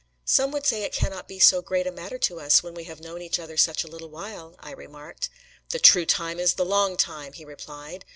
"Some 0.25 0.49
would 0.53 0.65
say 0.65 0.81
it 0.81 0.93
cannot 0.93 1.27
be 1.27 1.37
so 1.37 1.61
great 1.61 1.85
a 1.85 1.91
matter 1.91 2.17
to 2.17 2.39
us, 2.39 2.63
when 2.63 2.73
we 2.73 2.85
have 2.85 3.01
known 3.01 3.21
each 3.21 3.37
other 3.37 3.55
such 3.55 3.83
a 3.83 3.87
little 3.87 4.09
while!" 4.09 4.55
I 4.57 4.71
remarked. 4.71 5.29
"The 5.69 5.77
true 5.77 6.07
time 6.07 6.39
is 6.39 6.55
the 6.55 6.65
long 6.65 6.97
time!" 6.97 7.33
he 7.33 7.45
replied. 7.45 8.03